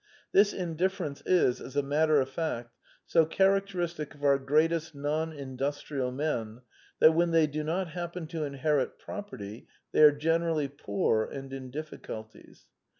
[0.31, 2.73] This indifference is, as a matter of fact,
[3.05, 6.61] so characteristic of our great est non industrial men
[6.99, 11.53] that when they do not hap pen to inherit property they are generally poor and
[11.53, 12.65] in difficulties.